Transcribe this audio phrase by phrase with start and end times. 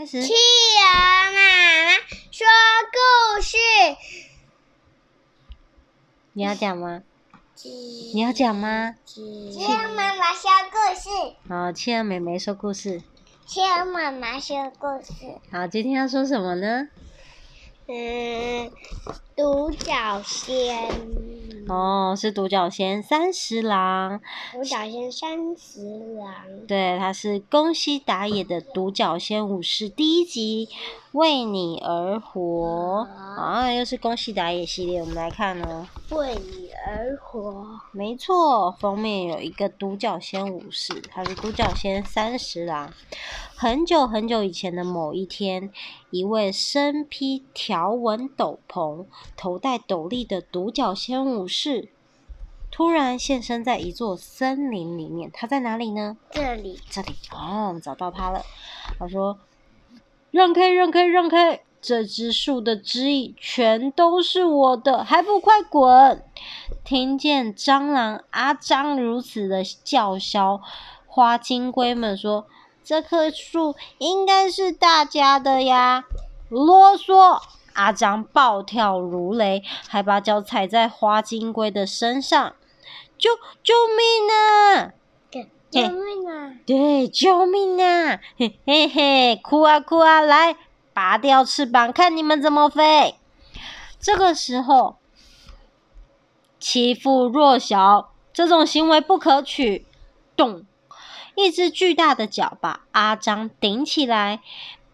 [0.00, 0.22] 开始。
[0.22, 1.92] 企鹅妈妈
[2.30, 2.46] 说
[2.90, 3.58] 故事。
[6.32, 7.02] 你要讲吗？
[8.14, 8.94] 你要讲吗？
[9.04, 9.20] 企
[9.62, 11.10] 鹅妈妈说故事。
[11.46, 13.02] 好，企鹅妹妹说故事。
[13.44, 15.12] 企鹅妈妈说故事。
[15.52, 16.88] 好，今天要说什么呢？
[17.86, 18.72] 嗯，
[19.36, 20.88] 独角仙。
[21.68, 24.20] 哦，是独角仙三十郎。
[24.52, 25.82] 独角仙三十
[26.18, 26.66] 郎。
[26.66, 30.68] 对，他是宫西达也的《独角仙武士》第一集，
[31.12, 33.06] 为你而活。
[33.36, 35.86] 啊，又是宫西达也系列，我们来看哦。
[36.10, 37.64] 为你而活。
[37.92, 42.92] 没错，封面有一个独角仙武士，他是独角仙三十郎。
[43.62, 45.70] 很久很久以前的某一天，
[46.08, 49.04] 一位身披条纹斗篷、
[49.36, 51.90] 头戴斗笠的独角仙武士，
[52.70, 55.30] 突然现身在一座森林里面。
[55.30, 56.16] 他在哪里呢？
[56.30, 57.12] 这里，这里。
[57.32, 58.42] 哦，找到他了。
[58.98, 59.38] 他说
[60.32, 61.60] ：“让开，让开，让开！
[61.82, 66.24] 这只树的枝叶全都是我的，还不快滚！”
[66.82, 70.62] 听见蟑螂阿张如此的叫嚣，
[71.06, 72.46] 花金龟们说。
[72.82, 76.04] 这棵树应该是大家的呀！
[76.48, 77.40] 啰嗦！
[77.74, 82.54] 阿张暴跳如雷，还把脚踩在花金龟的身上。
[83.16, 83.30] 救
[83.62, 84.92] 救命啊！
[85.70, 86.56] 救命啊！
[86.66, 88.18] 对，救命啊！
[88.36, 90.20] 嘿嘿嘿，哭啊哭啊！
[90.20, 90.56] 来，
[90.92, 93.14] 拔掉翅膀，看你们怎么飞！
[94.00, 94.96] 这个时候，
[96.58, 99.86] 欺负弱小这种行为不可取。
[100.34, 100.64] 咚！
[101.40, 104.40] 一只巨大的脚把阿张顶起来，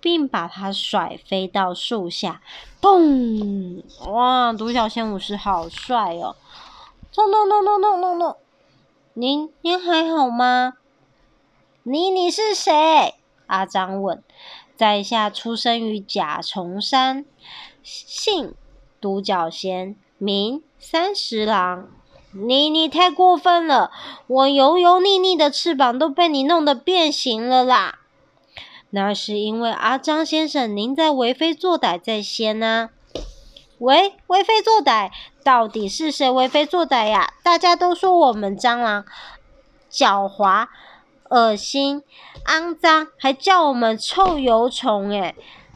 [0.00, 2.40] 并把他甩飞到树下。
[2.80, 3.82] 砰！
[4.08, 6.36] 哇，独角仙武士好帅哦！
[7.12, 8.36] 咚咚咚咚咚咚咚！
[9.14, 10.74] 您您还好吗？
[11.82, 13.14] 你你是谁？
[13.46, 14.22] 阿张问。
[14.76, 17.24] 在下出生于甲虫山，
[17.82, 18.54] 姓
[19.00, 21.88] 独角仙，名三十郎。
[22.38, 23.90] 你你太过分了！
[24.26, 28.00] 我油油腻腻的翅膀都被你弄得变形了啦！
[28.90, 32.96] 那是因为阿张先生您在为非作歹在先呢、啊。
[33.78, 35.10] 喂，为非作歹，
[35.44, 37.34] 到底是谁为非作歹呀？
[37.42, 39.04] 大家都说我们蟑螂
[39.90, 40.66] 狡猾、
[41.28, 42.02] 恶心、
[42.46, 45.34] 肮脏，还叫我们臭油虫诶，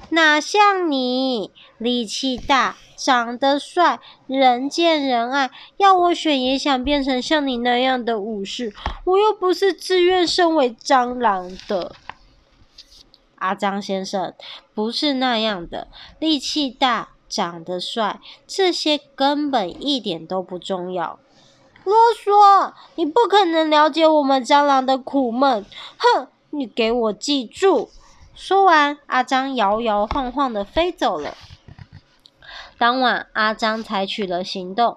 [0.08, 2.76] 哪像你力气大？
[2.96, 8.74] 长得帅，人见人爱，要我选也想变成像你那样的武士。
[9.04, 11.96] 我又不是自愿身为蟑螂的。
[13.36, 14.34] 阿张先生，
[14.74, 15.88] 不是那样的，
[16.18, 21.18] 力气大，长得帅，这些根本一点都不重要。
[21.84, 22.74] 啰嗦！
[22.96, 25.64] 你不可能了解我们蟑螂的苦闷。
[25.96, 26.28] 哼！
[26.50, 27.88] 你给我记住。
[28.42, 31.36] 说完，阿张摇摇晃晃的飞走了。
[32.78, 34.96] 当晚，阿张采取了行动。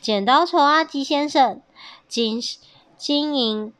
[0.00, 1.60] 剪刀手阿吉先生、
[2.08, 2.40] 金
[2.96, 3.74] 金银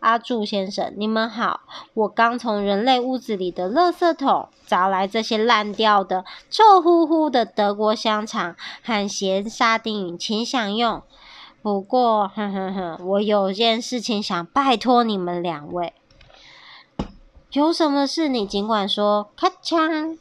[0.00, 1.60] 阿柱先生，你们好！
[1.94, 11.00] 我刚从人类屋子里的垃圾桶找来这些烂掉的、臭乎乎的德国香肠和咸沙丁鱼，请享用。
[11.62, 15.92] 不过，哼哼哼，我有件事情想拜托你们两位。
[17.54, 19.30] 有什么事你尽管说。
[19.34, 20.18] 咔嚓。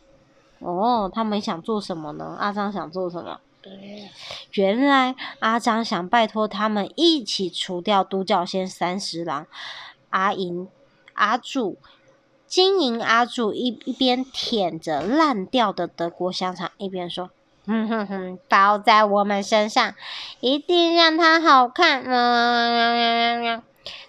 [0.60, 2.38] 哦，他们想做什么呢？
[2.40, 3.40] 阿张想做什么？
[4.52, 9.48] 原来阿张想拜托他们一起除掉独角仙三十郎。
[10.10, 10.68] 阿银、
[11.14, 11.78] 阿柱、
[12.46, 17.32] 金银阿柱一一边舔着烂掉的德国香肠，一边说
[17.66, 19.96] ：“哼哼哼，包在我们身上，
[20.40, 22.04] 一定让它好看。
[22.06, 23.64] 嗯”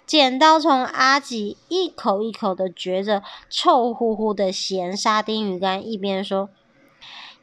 [0.07, 6.51] 剪刀虫阿吉一口一口的嚼着臭乎乎的咸沙丁鱼干，一边说：“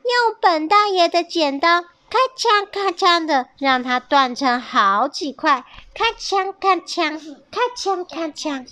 [0.03, 7.19] 用本大爷的剪刀，咔嚓咔嚓的，让它断成好几块，咔嚓咔嚓，
[7.51, 8.65] 咔嚓咔嚓，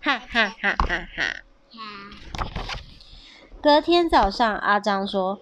[0.00, 1.42] 哈哈哈哈哈！”
[3.60, 5.40] 隔天早上，阿张说：“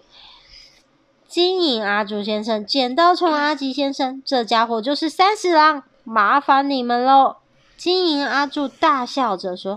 [1.27, 7.37] 金银阿竹先生，剪刀虫阿吉先生，这家伙就是三十郎，麻烦你们喽。”
[7.83, 9.73] 金银阿柱大笑着说：“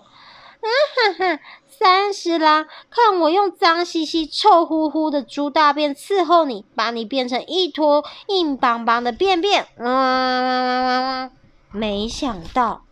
[0.63, 11.33] 啊哈哈，三十郎，看我用脏兮兮、臭乎乎的猪大便伺候你，把你变成一坨硬邦邦的便便。”嗯，
[11.73, 12.85] 没想到，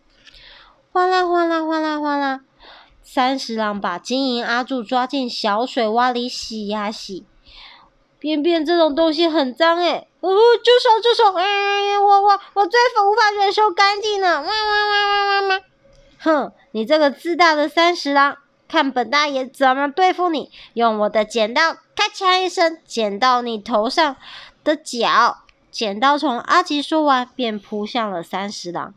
[0.91, 2.41] 哗啦哗啦哗啦哗啦，
[3.05, 7.25] 三十郎把金银阿柱抓进小水洼里洗呀洗。
[8.19, 10.09] 便便这种东西很脏诶。
[10.27, 11.35] 哦，住手住手！
[11.35, 14.41] 哎，我我我最无法忍受干净了！
[14.41, 15.61] 哇哇哇哇哇哇！
[16.19, 20.51] 哼，你这个自大的三十郎，看本大爷怎么对付你！
[20.73, 24.17] 用我的剪刀，咔嚓一声，剪到你头上
[24.65, 25.43] 的角。
[25.71, 28.95] 剪刀从阿吉说完，便扑向了三十郎。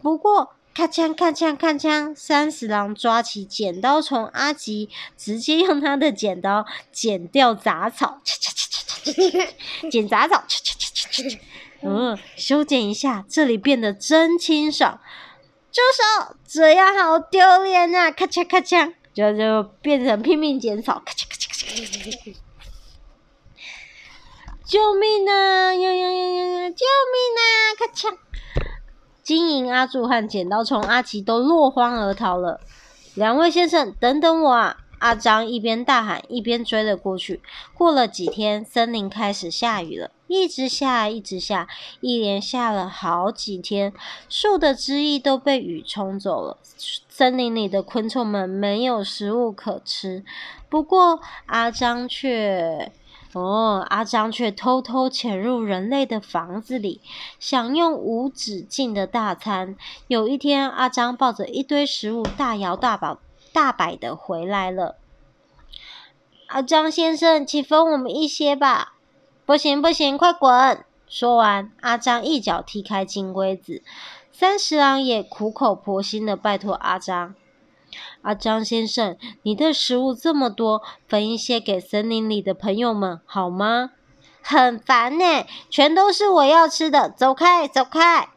[0.00, 11.40] 不过，咔嚓咔嚓咔嚓，三十郎抓起剪刀从阿吉，直接用他的剪刀剪掉杂草，切切切切切切，剪杂草，切切切切切切。
[11.82, 15.00] 嗯，修剪一下，这里变得真清爽。
[15.70, 16.36] 住手！
[16.46, 18.10] 这样好丢脸啊！
[18.10, 22.36] 咔嚓咔嚓，就就变成拼命剪草，咔嚓咔嚓咔嚓咔嚓。
[24.64, 25.74] 救命啊！
[25.74, 26.70] 呀呀呀呀呀！
[26.70, 27.42] 救命啊！
[27.78, 28.16] 咔嚓！
[29.34, 32.60] 金银阿柱和剪刀虫阿奇都落荒而逃了。
[33.14, 34.76] 两位先生，等等我啊！
[34.98, 37.40] 阿张一边大喊，一边追了过去。
[37.72, 41.66] 过了几天，森林开始下雨了，一直下，一直下，
[42.02, 43.94] 一连下了好几天，
[44.28, 46.58] 树的枝叶都被雨冲走了。
[47.08, 50.24] 森林里的昆虫们没有食物可吃，
[50.68, 52.92] 不过阿张却……
[53.34, 57.00] 哦，阿张却偷偷潜入人类的房子里，
[57.38, 59.76] 享用无止境的大餐。
[60.06, 63.16] 有一天，阿张抱着一堆食物，大摇大摆、
[63.52, 64.96] 大摆的回来了。
[66.48, 68.92] 阿张先生，请分我们一些吧！
[69.46, 70.84] 不行，不行，快滚！
[71.08, 73.82] 说完，阿张一脚踢开金龟子。
[74.30, 77.34] 三十郎也苦口婆心的拜托阿张。
[78.22, 83.90] 阿张先生，你的食物这么多，分一些给森林里的朋友们好吗？
[84.42, 88.28] 很烦呢，全都是我要吃的，走开，走开！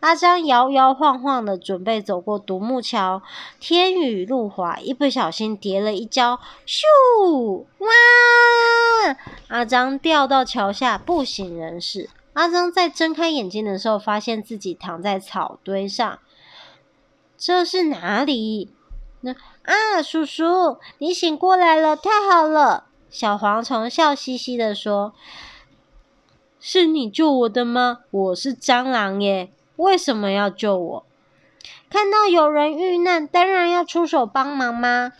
[0.00, 3.22] 阿张摇摇晃晃的准备走过独木桥，
[3.58, 7.64] 天雨路滑，一不小心跌了一跤，咻！
[7.78, 7.88] 哇！
[9.48, 12.10] 阿张掉到桥下，不省人事。
[12.34, 16.18] 阿张在睁开眼睛的时候，发现自己躺在草堆上，
[17.38, 18.70] 这是哪里？
[19.34, 22.84] 啊，叔叔，你醒过来了，太好了！
[23.08, 25.14] 小蝗虫笑嘻嘻地说
[26.60, 28.00] ：“是你救我的吗？
[28.10, 31.06] 我是蟑螂耶，为什么要救我？
[31.88, 35.12] 看到有人遇难，当然要出手帮忙吗？”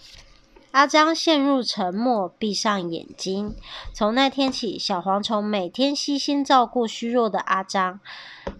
[0.76, 3.56] 阿张陷入沉默，闭上眼睛。
[3.94, 7.99] 从那天起，小蝗虫每天悉心照顾虚弱的阿张。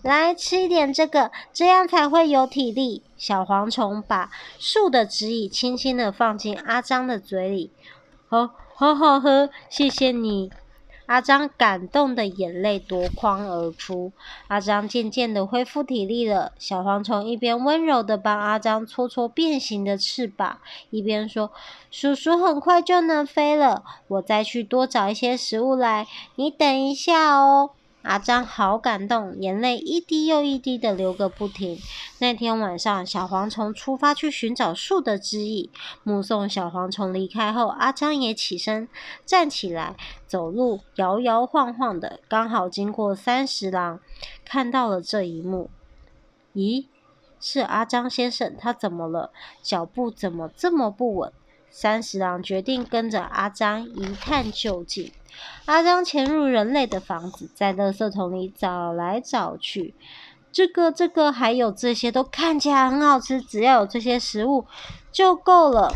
[0.01, 3.03] 来吃一点这个，这样才会有体力。
[3.19, 7.71] 小蝗虫把树的指引轻轻地放进阿张的嘴里。
[8.29, 10.51] 好，好好喝，谢谢你。
[11.07, 14.13] 阿张感动的眼泪夺眶而出。
[14.49, 16.53] 阿张渐渐的恢复体力了。
[16.59, 20.59] 小蝗虫一边温柔的帮阿张搓搓变形的翅膀，
[20.91, 21.51] 一边说
[21.91, 27.71] ：“叔叔很快就能飞了，我再去多找一些食物来，你等一下哦。”
[28.07, 31.77] 阿张好感动，眼泪一滴又一滴的流个不停。
[32.21, 35.69] 那天晚上，小蝗虫出发去寻找树的汁液。
[36.05, 38.89] 目送小蝗虫离开后，阿张也起身
[39.25, 39.97] 站起来，
[40.29, 43.99] 走路摇摇晃晃的，刚好经过三十郎，
[44.45, 45.69] 看到了这一幕。
[46.55, 46.87] 咦，
[47.41, 49.33] 是阿张先生，他怎么了？
[49.63, 51.33] 脚步怎么这么不稳？
[51.69, 55.11] 三十郎决定跟着阿张一探究竟。
[55.65, 59.95] 阿张潜入人类的房子，在垃圾桶里找来找去，
[60.53, 64.67] 这个、这个还有这些都看起来很好吃，只要有这些食物
[65.11, 65.93] 就够了。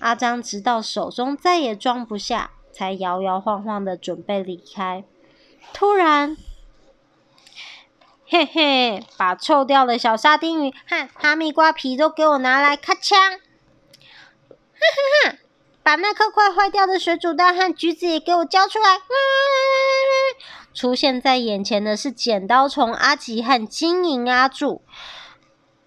[0.00, 5.02] 阿张直到手中再也装不下，才摇摇晃晃的准备离开。
[5.72, 6.36] 突然，
[8.26, 13.14] 嘿嘿，把臭掉的小沙丁鱼和哈密瓜皮都给我拿来，咔嚓！
[13.14, 14.80] 哈
[15.24, 15.38] 哈哈。
[15.84, 18.98] 把那颗快坏掉的水煮蛋和橘子也给我交出来！
[20.72, 24.82] 出现在眼前的是剪刀虫阿吉和金银阿柱，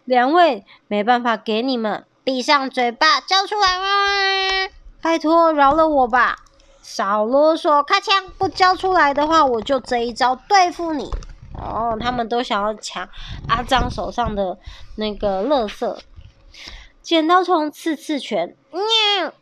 [0.06, 4.70] 两位没办法给你们，闭上嘴巴，交出来！
[5.02, 6.38] 拜托饶了我吧！
[6.84, 8.30] 少啰嗦，咔嚓！
[8.38, 11.12] 不交出来的话，我就这一招对付你！
[11.60, 13.10] 哦，他们都想要抢
[13.50, 14.60] 阿张手上的
[14.96, 15.98] 那个垃圾，
[17.02, 19.34] 剪刀虫刺刺拳，喵！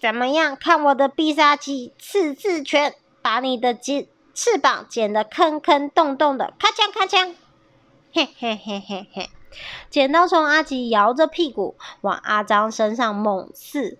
[0.00, 0.56] 怎么样？
[0.56, 7.34] 看我的必杀技刺刺拳，把你的剪翅膀剪得坑坑洞洞的，咔嚓咔嚓！
[8.12, 9.30] 嘿嘿嘿嘿嘿！
[9.90, 13.98] 剪刀从阿吉摇着屁股往阿张身上猛刺，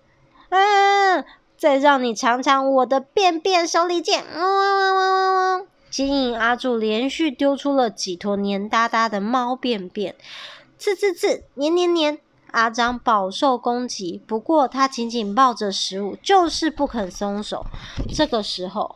[0.49, 1.23] 嗯，
[1.57, 4.23] 再让你尝尝我的便便手里剑！
[4.35, 5.25] 汪汪汪汪
[5.59, 5.67] 汪！
[5.89, 10.15] 金银阿柱连续丢出了几坨黏哒哒的猫便便，
[10.79, 12.19] 刺刺刺，黏黏黏。
[12.53, 17.65] 阿张饱受攻击，不过他紧紧抱着食物，就是不肯松手。
[18.15, 18.95] 这个时候，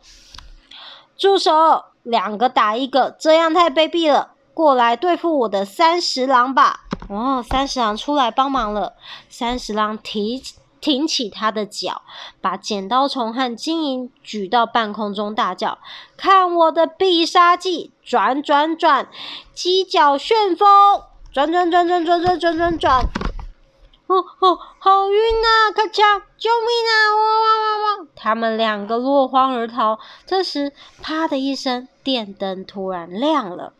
[1.16, 1.84] 住手！
[2.04, 4.30] 两个打一个，这样太卑鄙了。
[4.54, 6.86] 过来对付我的三十郎吧！
[7.08, 8.94] 哦，三十郎出来帮忙了。
[9.28, 10.42] 三十郎提
[10.80, 12.02] 挺起他的脚，
[12.40, 15.78] 把剪刀虫和金银举到半空中，大叫
[16.16, 17.92] ：“看我的必杀技！
[18.04, 19.08] 转转转，
[19.54, 20.66] 犄角旋风！
[21.32, 23.04] 转转转转转转转转转！
[24.08, 25.70] 哦哦，好晕啊！
[25.72, 26.22] 咔嚓！
[26.38, 26.96] 救命啊！
[27.14, 28.06] 哇哇哇哇！
[28.16, 29.98] 他们两个落荒而逃。
[30.24, 30.72] 这时，
[31.02, 33.74] 啪的一声，电灯突然亮了。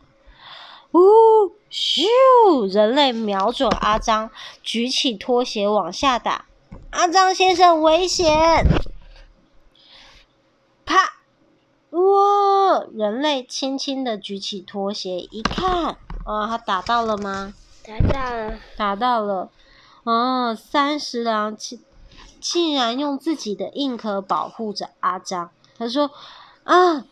[0.91, 0.99] 呜
[1.71, 2.71] 咻！
[2.71, 4.29] 人类瞄准阿张，
[4.61, 6.45] 举起拖鞋往下打。
[6.91, 8.65] 阿张先生危险！
[10.85, 11.13] 啪！
[11.89, 12.85] 哇！
[12.93, 17.55] 人类轻轻的举起拖鞋，一看，啊，他打到了吗？
[17.83, 18.59] 打到了。
[18.77, 19.49] 打到了。
[20.03, 21.79] 哦，三十郎竟
[22.39, 25.51] 竟然用自己的硬壳保护着阿张。
[25.77, 26.11] 他说
[26.63, 27.05] ：“啊，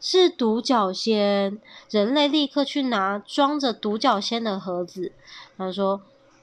[0.00, 1.60] 是独角仙！”
[1.90, 5.12] 人类立刻去拿装着独角仙的盒子。
[5.56, 6.02] 他说。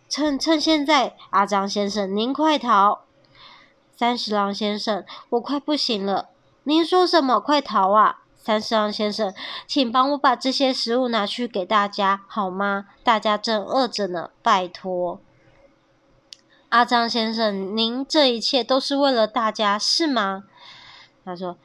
[0.09, 3.01] 趁趁现在，阿张先生，您快逃！
[3.93, 6.29] 三十郎先生，我快不行了。
[6.63, 7.41] 您说什么？
[7.41, 8.21] 快逃啊！
[8.37, 9.33] 三十郎先生，
[9.67, 12.85] 请帮我把这些食物拿去给大家，好吗？
[13.03, 15.19] 大家正饿着呢，拜托。
[16.69, 20.43] 阿张先生，您这一切都是为了大家，是吗？
[21.23, 21.57] 他说：“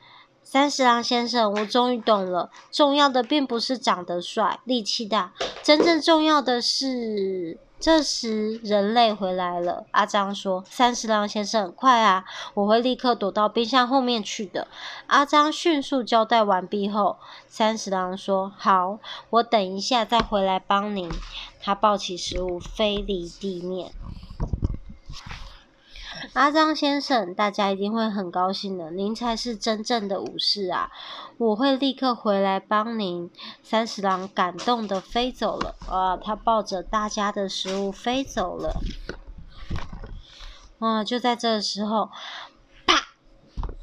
[0.42, 5.32] 三十郎先生，我终于懂了，重要的并不是长得帅、力气大，
[5.62, 9.86] 真正重要的是……”这时，人类回来了。
[9.90, 12.24] 阿张说：“三十郎先生，快啊！
[12.54, 14.68] 我会立刻躲到冰箱后面去的。”
[15.08, 17.18] 阿张迅速交代完毕后，
[17.48, 21.10] 三十郎说：“好，我等一下再回来帮您。”
[21.60, 23.90] 他抱起食物飞离地面。
[26.34, 28.90] 阿张先生，大家一定会很高兴的。
[28.90, 30.90] 您才是真正的武士啊！
[31.36, 33.30] 我会立刻回来帮您。
[33.62, 35.76] 三十郎感动的飞走了。
[35.90, 38.80] 啊，他抱着大家的食物飞走了。
[40.78, 42.10] 啊，就在这时候，
[42.86, 43.08] 啪！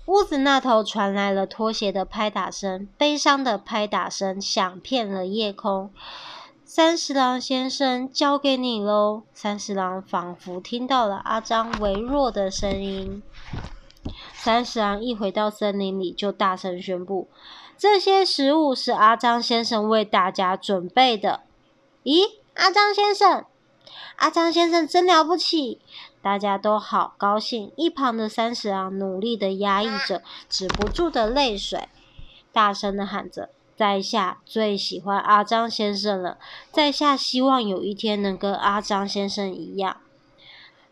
[0.07, 5.91] 屋子那头传来了拖鞋的拍打声，悲伤的拍打声响遍了夜空。
[6.71, 9.23] 三十郎先生，交给你喽。
[9.33, 13.23] 三十郎仿佛听到了阿张微弱的声音。
[14.33, 17.27] 三十郎一回到森林里，就大声宣布
[17.75, 21.41] ：“这些食物是阿张先生为大家准备的。”
[22.05, 23.45] 咦，阿张先生，
[24.17, 25.81] 阿张先生真了不起！
[26.21, 27.71] 大家都好高兴。
[27.77, 31.89] 一旁的三十郎努力的压抑着止不住的泪水，
[32.53, 33.49] 大声的喊着。
[33.79, 36.37] 在下最喜欢阿张先生了，
[36.69, 40.01] 在下希望有一天能跟阿张先生一样。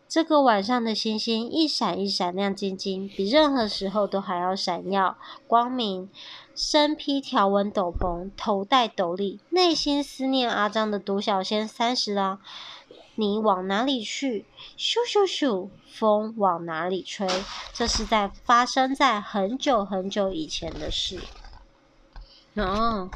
[0.08, 6.08] 这个晚上的星星一闪一闪亮晶晶，比任何时候都还要闪耀光明。
[6.54, 12.40] 身披条纹斗篷，头戴斗笠，内心思念阿张的独角仙三十郎，
[13.16, 14.46] 你往哪里去？
[14.78, 17.28] 咻咻咻，风往哪里吹？
[17.74, 21.20] 这是在发生在很久很久以前的事。
[22.64, 23.10] 哦，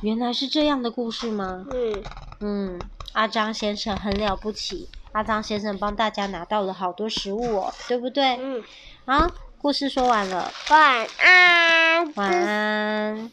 [0.00, 1.64] 原来是这样的故事吗？
[1.70, 2.04] 嗯
[2.40, 2.82] 嗯，
[3.12, 8.36] 阿张先生很了不起，阿张先生帮大家拿到了好多食物哦，对不对？
[8.36, 8.62] 嗯，
[9.06, 13.32] 好，故事说完了，晚安，晚安。